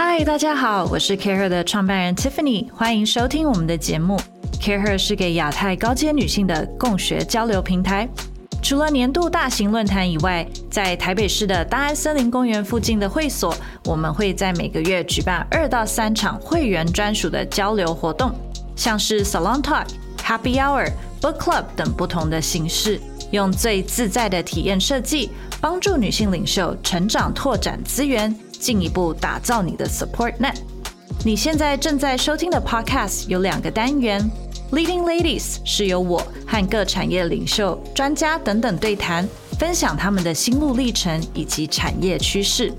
[0.00, 4.16] 嗨，大家好，我是 CAREhER 的创办人 Tiffany，欢迎收听我们的节目。
[4.60, 8.08] CAREhER 是给亚太高阶女性的共学交流平台。
[8.62, 13.52] 除了年度大型论坛以外，在台北市的大安森林公园附近的会所，
[13.86, 18.32] 我们会在每个月举办二到三场会员专属的交流活动，
[18.76, 19.88] 像是 Salon Talk、
[20.22, 28.34] Happy Hour、Book Club 等不同的形式，用最自在的体验设计，帮助女性领袖成长、拓展资源。
[28.58, 30.56] 进一步打造你的 support net。
[31.24, 34.20] 你现在正在收听的 podcast 有两个单元
[34.72, 39.28] ，Leading Ladies 是由我和各产业领袖、专家等等对谈，
[39.60, 42.72] 分享他们的心路历程以及产业趋势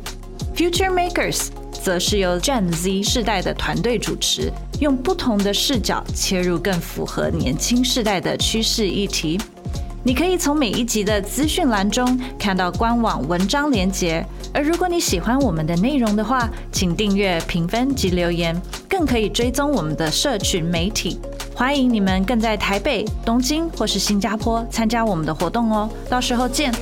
[0.53, 1.47] ；Future Makers
[1.81, 9.39] 则是由 Gen Z 世代的团队主持，用不同的视角切入更符合年轻世代的趋势议题。
[10.01, 21.19] 你可以从每一集的资讯栏中看到官网文章连接，而如果你喜欢我们的内容的话，请订阅、评分及留言，更可以追踪我们的社群媒体。
[21.53, 26.73] 欢迎你们更在台北、东京或是新加坡参加我们的活动哦，到时候见。